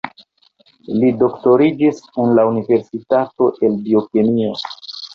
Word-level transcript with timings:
Li 1.01 1.11
doktoriĝis 1.19 2.01
en 2.25 2.35
la 2.39 2.49
universitato 2.55 3.55
el 3.71 3.81
biokemio. 3.87 4.61